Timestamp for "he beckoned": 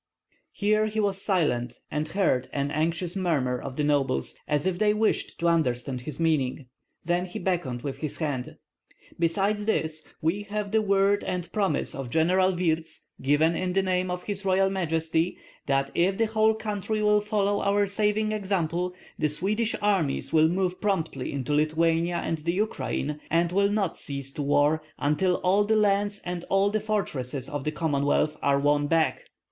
7.25-7.83